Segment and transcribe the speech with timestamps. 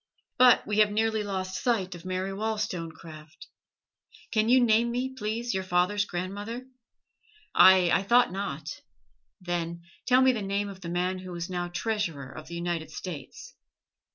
[0.39, 3.45] But we have nearly lost sight of Mary Wollstonecraft.
[4.31, 6.65] Can you name me, please, your father's grandmother?
[7.53, 8.67] Aye, I thought not;
[9.39, 12.89] then tell me the name of the man who is now Treasurer of the United
[12.89, 13.53] States!